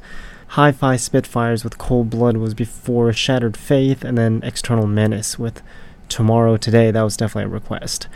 [0.49, 5.61] Hi Fi Spitfires with Cold Blood was before Shattered Faith, and then External Menace with
[6.09, 6.89] Tomorrow Today.
[6.89, 8.07] That was definitely a request.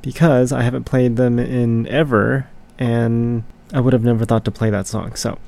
[0.00, 2.46] Because I haven't played them in ever,
[2.82, 5.14] and I would have never thought to play that song.
[5.14, 5.38] So,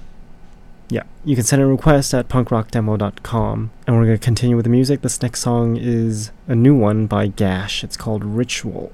[0.89, 3.71] yeah, you can send a request at punkrockdemo.com.
[3.87, 5.01] And we're going to continue with the music.
[5.01, 7.83] This next song is a new one by Gash.
[7.83, 8.93] It's called Ritual.